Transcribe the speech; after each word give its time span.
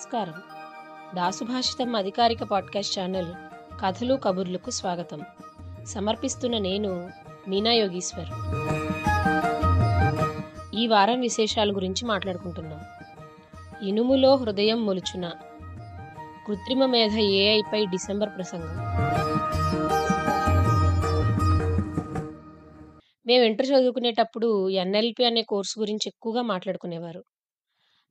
నమస్కారం. 0.00 0.34
దాసుభాషితం 1.14 1.96
అధికారిక 1.96 2.42
podcast 2.42 3.00
channel 3.00 3.26
కథలు 3.82 4.14
కబుర్లకు 4.14 4.70
స్వాగతం. 4.70 5.20
సమర్పిస్తున్న 5.86 6.58
నేను 6.58 7.10
మీనా 7.48 7.72
యోగీశ్వర్. 7.72 8.26
ఈ 10.74 10.86
వారం 10.86 11.20
విశేషాల 11.20 11.76
గురించి 11.76 12.06
మాట్లాడుకుంటున్నాం. 12.06 12.80
ఇనుములో 13.88 14.36
హృదయం 14.36 14.86
మొలుచున. 14.86 15.30
కృత్రిమ 16.46 16.86
మేధ 16.86 17.16
ఏఐపై 17.16 17.86
డిసెంబర్ 17.86 18.28
ప్రసంగం. 18.28 18.76
మేము 23.26 23.44
ఇంటర్ 23.44 23.66
చదువుకునేటప్పుడు 23.66 24.68
ఎన్ఎల్పి 24.68 25.24
అనే 25.24 25.42
కోర్సు 25.42 25.80
గురించి 25.80 26.08
ఎక్కువగా 26.08 26.42
మాట్లాడుకునేవారు. 26.42 27.24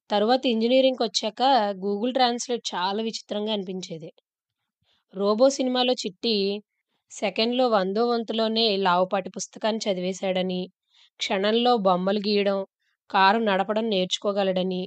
తరువాత 0.09 0.43
ఇంజనీరింగ్కి 0.45 1.03
వచ్చాక 1.03 1.41
గూగుల్ 1.79 2.13
ట్రాన్స్లేట్ 2.13 2.63
చాలా 2.73 3.01
విచిత్రంగా 3.03 3.51
అనిపించేది. 3.53 4.09
రోబో 5.13 5.45
సినిమాలో 5.49 5.93
చిట్టి 5.93 6.35
సెకండ్లో 7.11 7.65
వందో 7.69 8.03
వంతులోనే 8.09 8.65
లావుపాటి 8.77 9.29
పుస్తకాన్ని 9.29 9.81
చదివేశాడని 9.85 10.61
క్షణంలో 11.19 11.71
బొమ్మలు 11.79 12.19
గీయడం 12.19 12.59
కారు 13.09 13.39
నడపడం 13.39 13.85
నేర్చుకోగలడని 13.89 14.81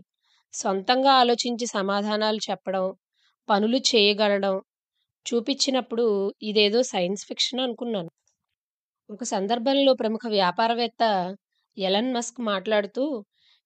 సొంతంగా 0.55 1.13
ఆలోచించి 1.15 1.67
సమాధానాలు 1.69 2.41
చెప్పడం 2.49 2.87
పనులు 3.49 3.79
చేయగలడం 3.91 4.57
చూపించినప్పుడు 5.27 6.07
ఇదేదో 6.43 6.81
సైన్స్ 6.89 7.25
ఫిక్షన్ 7.27 7.61
అనుకున్నాను. 7.61 8.11
ఒక 9.11 9.23
సందర్భంలో 9.27 9.93
ప్రముఖ 9.95 10.25
వ్యాపారవేత్త 10.31 11.03
ఎలన్ 11.77 12.11
మస్క్ 12.15 12.41
మాట్లాడుతూ 12.45 13.05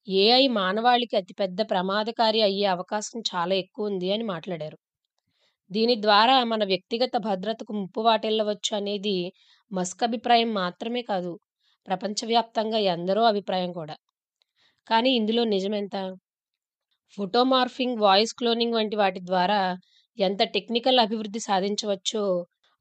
ఏఐ 0.08 0.44
మానవాళికి 0.52 1.14
అతిపెద్ద 1.16 1.60
ప్రమాదకారి 1.70 2.40
అయ్యే 2.42 2.66
అవకాశం 2.72 3.20
చాలా 3.30 3.54
ఎక్కువ 3.56 3.90
ఉంది 3.90 4.08
అని 4.12 4.24
మాట్లాడారు. 4.24 4.78
దీని 5.70 5.94
ద్వారా 6.02 6.36
మన 6.44 6.62
వ్యక్తిగత 6.64 7.16
భద్రతకు 7.22 7.72
ముప్పు 7.72 8.00
వాటిల్లవచ్చు 8.00 8.72
అనేది 8.76 9.16
మస్క్ 9.70 10.04
అభిప్రాయం 10.04 10.50
మాత్రమే 10.54 11.02
కాదు 11.04 11.32
ప్రపంచవ్యాప్తంగా 11.88 12.80
ఎందరో 12.94 13.24
అభిప్రాయం 13.26 13.72
కూడా. 13.72 13.96
కానీ 14.86 15.10
ఇందులో 15.16 15.44
నిజమెంత? 15.52 15.96
ఫోటోమార్ఫింగ్ 17.18 18.00
వాయిస్ 18.00 18.32
క్లోనింగ్ 18.34 18.76
వంటి 18.76 18.96
వాటి 18.96 19.20
ద్వారా 19.24 19.58
ఎంత 20.18 20.42
టెక్నికల్ 20.54 21.02
అభివృద్ధి 21.04 21.40
సాధించవచ్చో 21.40 22.24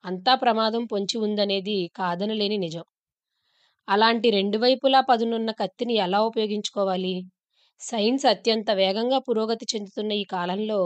అంతా 0.04 0.34
ప్రమాదం 0.38 0.84
పొంచి 0.86 1.18
ఉందనేది 1.20 1.78
కాదనలేని 1.96 2.58
నిజం. 2.60 2.86
అలాంటి 3.88 4.28
రెండు 4.32 4.58
వైపులా 4.58 5.00
పదునున్న 5.02 5.52
కత్తిని 5.52 5.94
ఎలా 6.00 6.20
ఉపయోగించుకోవాలి? 6.22 7.14
సైన్స్ 7.82 8.26
అత్యంత 8.26 8.70
వేగంగా 8.72 9.20
పురోగతి 9.20 9.66
చెందుతున్న 9.74 10.12
ఈ 10.14 10.24
కాలంలో 10.32 10.80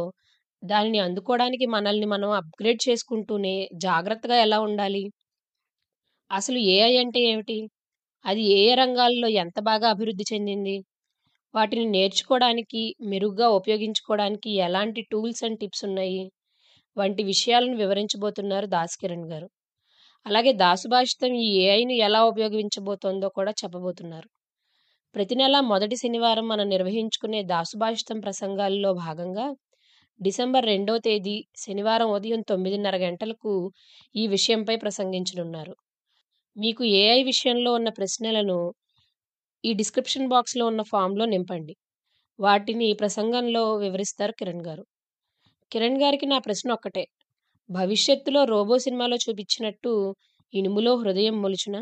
దానిని 0.63 0.99
అందుకోవడానికి 0.99 1.65
మనల్ని 1.67 2.05
మనం 2.05 2.29
అప్గ్రేడ్ 2.31 2.81
చేసుకుంటూనే 2.87 3.55
జాగ్రత్తగా 3.81 4.37
ఎలా 4.41 4.59
ఉండాలి? 4.59 5.03
అసలు 6.31 6.59
ఏఐ 6.71 6.93
అంటే 6.97 7.19
ఏమిటి? 7.29 7.57
అది 8.25 8.43
ఏ 8.57 8.75
రంగాల్లో 8.75 9.27
ఎంత 9.43 9.59
బాగా 9.61 9.87
అభివృద్ధి 9.89 10.25
చెందింది? 10.31 10.75
వాటిని 11.53 11.85
నేర్చుకోవడానికి 11.89 12.81
మెరుగ్గా 13.05 13.49
ఉపయోగించుకోవడానికి 13.59 14.51
ఎలాంటి 14.59 15.01
టూల్స్ 15.11 15.43
అండ్ 15.43 15.59
టిప్స్ 15.59 15.85
ఉన్నాయి? 15.85 16.21
వంటి 16.97 17.23
విషయాలను 17.23 17.77
వివరించబోతున్నారు 17.77 18.67
దాస్ 18.67 18.97
కిరణ్ 18.97 19.27
గారు. 19.31 19.47
అలాగే 20.25 20.51
దాసుభాషితం 20.53 21.33
ఈ 21.35 21.47
ఏఐని 21.63 21.95
ఎలా 21.97 22.23
ఉపయోగించబోతోందో 22.23 23.29
కూడా 23.29 23.51
చెప్పబోతున్నారు. 23.51 24.27
ప్రతి 25.15 25.35
నెల 25.35 25.59
మొదటి 25.59 25.95
శనివారం 25.95 26.47
మనం 26.47 26.69
నిర్వహించుకునే 26.69 27.43
దాసుభాషితం 27.43 28.19
ప్రసంగాల్లో 28.19 28.93
భాగంగా 28.93 29.45
డిసెంబర్ 30.19 30.65
రెండో 30.65 30.97
తేదీ 30.97 31.35
శనివారం 31.57 32.09
ఉదయం 32.11 32.41
తొమ్మిదిన్నర 32.41 32.95
గంటలకు 32.97 33.53
ఈ 34.15 34.27
విషయంపై 34.27 34.75
ప్రసంగించనున్నారు. 34.75 35.73
మీకు 36.57 36.83
ఏఐ 36.83 37.23
విషయంలో 37.23 37.73
ఉన్న 37.73 37.89
ప్రశ్నలను 37.89 38.59
ఈ 39.63 39.73
డిస్క్రిప్షన్ 39.73 40.27
బాక్స్లో 40.27 40.65
ఉన్న 40.65 40.81
ఫామ్లో 40.81 41.25
నింపండి. 41.25 41.73
వాటిని 42.39 42.93
ప్రసంగంలో 42.93 43.75
వివరిస్తారు 43.75 44.33
కిరణ్ 44.33 44.65
గారు. 44.67 44.83
కిరణ్ 45.71 46.01
గారికి 46.03 46.25
నా 46.25 46.37
ప్రశ్న 46.39 46.71
ఒక్కటే. 46.71 47.03
భవిష్యత్తులో 47.69 48.43
రోబో 48.43 48.77
సినిమాలో 48.77 49.15
చూపించినట్టు 49.15 50.15
ఇనుములో 50.53 50.95
హృదయం 50.95 51.41
మొలుచున 51.41 51.75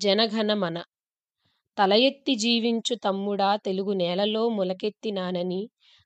జనఘన 0.00 0.54
మన 0.54 0.76
తల 1.78 1.92
ఎత్తి 1.92 2.34
జీవించు 2.34 2.94
తమ్ముడా 2.94 3.56
తెలుగు 3.56 3.92
నేలలో 3.92 4.48
మొలకెత్తినానని 4.48 5.62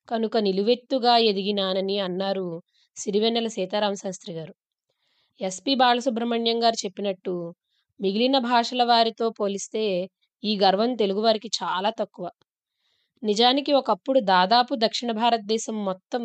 కనుక 0.09 0.37
నిలువెత్తుగా 0.37 1.17
ఎదిగినానని 1.17 1.99
అన్నారు 1.99 2.47
సిరివెన్నెల 2.97 3.47
సీతారామ 3.47 3.93
శాస్త్రి 3.95 4.35
గారు. 4.35 4.55
ఎస్పి 5.41 5.75
బాలసుబ్రహ్మణ్యం 5.75 6.63
గారు 6.63 6.87
చెప్పినట్టు 6.87 7.35
మిగిలిన 8.01 8.39
భాషల 8.39 8.83
వారితో 8.85 9.31
పోలిస్తే 9.31 9.85
ఈ 10.45 10.59
గర్వం 10.59 10.95
తెలుగువారికి 10.95 11.51
చాలా 11.63 11.91
తక్కువ. 11.91 12.27
నిజానికి 13.23 13.73
ఒకప్పుడు 13.73 14.21
దాదాపు 14.21 14.75
దక్షిణ 14.75 15.13
భారతదేశం 15.13 15.85
మొత్తం 15.85 16.25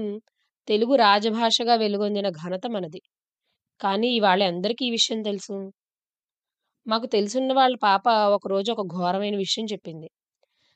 తెలుగు 0.68 0.96
రాజభాషగా 0.96 1.76
వెలుగొందిన 1.76 2.30
ఘనత 2.42 2.66
మనది. 2.68 3.02
కానీ 3.82 4.10
ఇవాళ 4.16 4.44
అందరికీ 4.44 4.84
ఈ 4.86 4.92
విషయం 4.92 5.22
తెలుసు. 5.22 5.56
మాకు 6.88 7.06
తెలుసున్న 7.06 7.54
వాళ్ళ 7.54 7.76
పాప 7.82 8.06
ఒకరోజు 8.30 8.70
ఒక 8.72 8.84
ఘోరమైన 8.96 9.36
విషయం 9.38 9.66
చెప్పింది. 9.66 10.08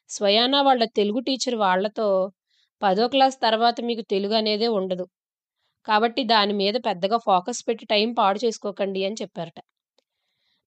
స్వయానా 0.10 0.62
వాళ్ళ 0.62 0.84
తెలుగు 0.96 1.20
టీచర్ 1.20 1.56
వాళ్ళతో 1.56 2.08
పదో 2.82 3.08
క్లాస్ 3.08 3.38
తర్వాత 3.42 3.78
మీకు 3.82 4.02
తెలుగు 4.10 4.34
అనేదే 4.34 4.68
ఉండదు. 4.80 5.06
కాబట్టి 5.88 6.24
దాని 6.26 6.54
మీద 6.54 6.76
పెద్దగా 6.86 7.18
ఫోకస్ 7.28 7.62
పెట్టి 7.68 7.86
టైం 7.86 8.10
పాడు 8.14 8.40
చేసుకోకండి 8.46 9.02
అని 9.06 9.18
చెప్పారట. 9.22 9.60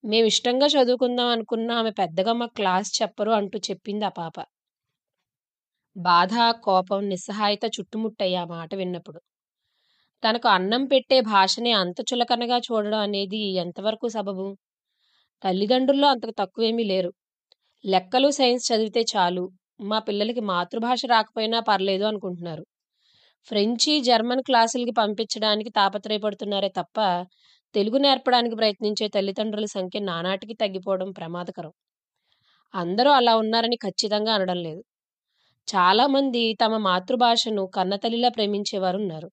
మేము 0.04 0.26
ఇష్టంగా 0.26 0.66
చదువుకుందాం 0.66 1.28
అనుకున్న 1.28 1.70
ఆమె 1.72 1.90
పెద్దగా 1.98 2.32
మా 2.32 2.46
క్లాస్ 2.56 2.90
చెప్పరు 3.02 3.32
అంటూ 3.32 3.58
చెప్పింది 3.68 4.04
ఆ 4.04 4.12
పాప. 4.20 4.36
బాధ 5.96 6.34
కోపం 6.64 7.00
నిస్సహాయత 7.08 7.64
చుట్టుముట్టయి 7.74 8.34
ఆ 8.34 8.44
మాట 8.46 8.70
విన్నప్పుడు. 8.74 9.18
తనకు 10.22 10.48
అన్నం 10.48 10.82
పెట్టే 10.86 11.18
భాషనే 11.28 11.72
అంత 11.72 11.98
చులకనగా 12.08 12.58
చూడడం 12.58 13.00
అనేది 13.00 13.40
ఎంతవరకు 13.56 14.06
సబబు? 14.08 14.46
తల్లిదండ్రుల్లో 15.42 16.08
అంతకు 16.08 16.34
తక్కువేమీ 16.38 16.84
లేరు. 16.84 17.10
లెక్కలు 17.84 18.30
సైన్స్ 18.30 18.66
చదివితే 18.70 19.02
చాలు. 19.12 19.44
మా 19.82 19.98
పిల్లలకి 20.00 20.42
మాతృభాష 20.50 21.02
రాకపోయినా 21.06 21.60
పర్లేదు 21.62 22.04
అనుకుంటున్నారు. 22.04 22.64
ఫ్రెంచి 23.50 23.92
జర్మన్ 24.02 24.42
క్లాసులకి 24.42 24.94
పంపించడానికి 24.98 25.70
తాపత్రయపడుతున్నారే 25.70 26.70
తప్ప 26.76 26.98
తెలుగు 27.74 27.98
నేర్పడానికి 27.98 28.56
ప్రయత్నించే 28.56 29.08
తల్లిదండ్రుల 29.08 29.66
సంఖ్య 29.76 30.00
నానాటికి 30.04 30.54
తగ్గిపోవడం 30.56 31.10
ప్రమాదకరం. 31.12 31.72
అందరూ 32.74 33.10
అలా 33.12 33.32
ఉన్నారని 33.36 33.76
ఖచ్చితంగా 33.78 34.32
అనడం 34.34 34.58
లేదు. 34.64 34.82
చాలామంది 35.68 36.42
తమ 36.54 36.76
మాతృభాషను 36.78 37.62
కన్నతల్లిలా 37.66 38.28
ప్రేమించేవారు 38.28 38.98
ఉన్నారు 38.98 39.28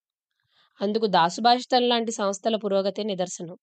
అందుకు 0.81 1.07
దాసుభాషితం 1.07 1.83
లాంటి 1.83 2.11
సంస్థల 2.11 2.55
పురోగతే 2.55 3.03
నిదర్శనం. 3.03 3.57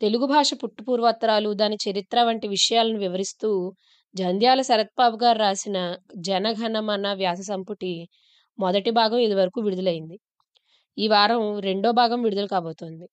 తెలుగు 0.00 0.26
భాష 0.26 0.50
పుట్టుపూర్వోత్తరాలు 0.54 1.50
దాని 1.54 1.76
చరిత్ర 1.84 2.18
వంటి 2.22 2.48
విషయాలను 2.48 2.98
వివరిస్తూ 2.98 3.50
జంధ్యాల 4.14 4.60
శరత్బాబు 4.62 5.16
గారు 5.16 5.38
రాసిన 5.38 5.78
జనఘనమన 6.20 7.12
వ్యాస 7.14 7.40
సంపుటి 7.42 7.92
మొదటి 8.58 8.90
భాగం 8.90 9.18
ఇదివరకు 9.18 9.60
విడుదలైంది. 9.60 10.16
ఈ 10.98 11.08
వారం 11.08 11.42
రెండో 11.60 11.92
భాగం 11.92 12.20
విడుదల 12.22 12.46
కాబోతోంది. 12.46 13.06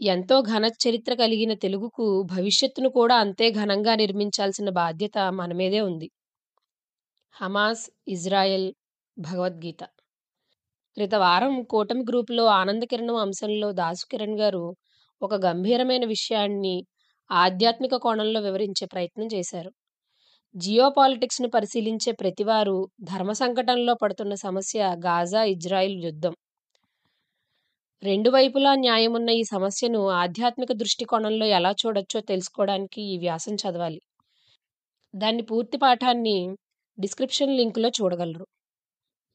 ఎంతో 0.00 0.36
ఘన 0.42 0.64
చరిత్ర 0.84 1.14
కలిగిన 1.14 1.54
తెలుగుకు 1.56 2.06
భవిష్యత్తును 2.34 2.90
కూడా 2.90 3.16
అంతే 3.16 3.48
ఘనంగా 3.52 3.94
నిర్మించాల్సిన 3.94 4.70
బాధ్యత 4.76 5.18
మన 5.34 5.52
మీదే 5.54 5.80
ఉంది. 5.82 6.08
Hamas 7.36 7.90
Israel 8.08 8.72
Bhagavad Gita. 9.18 9.82
క్రిత 10.96 11.14
వారం 11.14 11.62
కూటమి 11.62 12.02
గ్రూపులో 12.02 12.44
ఆనందకిరణం 12.44 13.16
అంశంలో 13.16 13.72
దాసుకిరణ్ 13.72 14.40
గారు 14.40 14.62
ఒక 15.22 15.34
గంభీరమైన 15.34 16.04
విషయాన్ని 16.06 16.86
ఆధ్యాత్మిక 17.30 17.94
కోణంలో 17.96 18.40
వివరించే 18.40 18.86
ప్రయత్నం 18.86 19.26
చేశారు. 19.26 19.70
జియో 20.54 20.88
పాలిటిక్స్ను 20.88 21.48
పరిశీలించే 21.48 22.12
ప్రతివారు 22.12 22.88
ధర్మ 23.02 23.32
సంకటంలో 23.32 23.94
పడుతున్న 23.94 24.34
సమస్య 24.34 24.94
గాజా 25.04 25.42
ఇజ్రాయిల్ 25.44 26.04
యుద్ధం. 26.04 26.34
రెండు 28.02 28.30
వైపులా 28.30 28.74
న్యాయమున్న 28.74 29.30
ఈ 29.30 29.42
సమస్యను 29.44 30.08
ఆధ్యాత్మిక 30.08 30.72
దృష్టికోణంలో 30.72 31.46
ఎలా 31.46 31.70
చూడొచ్చో 31.70 32.20
తెలుసుకోవడానికి 32.20 33.02
ఈ 33.02 33.18
వ్యాసం 33.18 33.54
చదవాలి. 33.54 34.00
దాన్ని 35.14 35.42
పూర్తి 35.42 35.78
పాఠాన్ని 35.78 36.38
డిస్క్రిప్షన్ 37.00 37.56
లింకులో 37.56 37.88
చూడగలరు. 37.88 38.46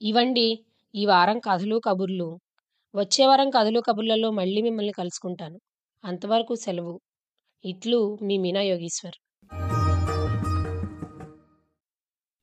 ఇవండి 0.02 0.66
ఈ 0.96 1.06
వారం 1.06 1.40
కథలు 1.40 1.82
కబుర్లు. 1.86 2.40
వచ్చే 2.96 3.26
వారం 3.26 3.50
కథలు 3.50 3.80
కబుర్లలో 3.80 4.32
మళ్ళీ 4.32 4.62
మిమ్మల్ని 4.62 4.92
కలుసుకుంటాను. 4.92 5.60
అంతవరకు 6.06 6.56
సెలవు. 6.56 7.00
ఇట్లు 7.66 8.18
మీ 8.22 8.38
మీనా 8.38 8.62
యోగీశ్వర్. 8.62 9.16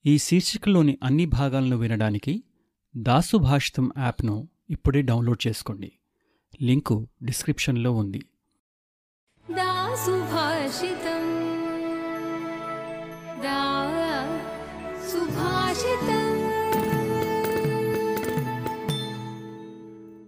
ఈ 0.06 0.18
శీర్షికలోని 0.18 0.98
అన్ని 1.02 1.24
భాగాలను 1.24 1.76
వినడానికి 1.76 2.44
దాసు 2.96 3.36
భాషితం 3.36 3.92
యాప్ను 3.98 4.48
ఇప్పుడే 4.70 5.02
డౌన్లోడ్ 5.02 5.48
చేసుకోండి. 5.48 5.92
లింకు 6.62 7.08
డిస్క్రిప్షన్లో 7.22 7.92
ఉంది. 7.92 8.18
దాసు 9.50 10.10
భాషితం. 10.10 11.38
దా 13.42 14.07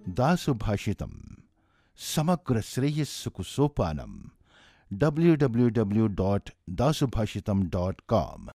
दासुभाषितम। 0.09 1.11
समग्र 1.97 2.61
श्रेयस्स 2.61 3.29
को 3.29 3.43
Sopanam 3.43 4.31
W 4.93 5.35
W 5.35 5.69
W 5.69 6.07
dot 6.07 6.51
Dasubhashita 6.71 7.51
dot 7.51 8.01
com 8.09 8.49